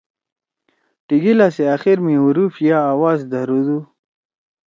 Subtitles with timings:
[1.07, 3.79] ٹیلگا سی آخر می حرف یا آواز دھردُو۔